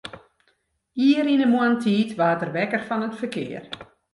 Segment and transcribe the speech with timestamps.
[1.07, 3.65] Ier yn 'e moarntiid waard er wekker fan it ferkear.